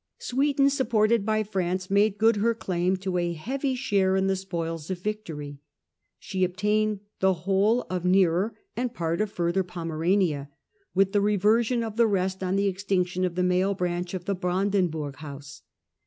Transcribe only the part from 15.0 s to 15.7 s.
house.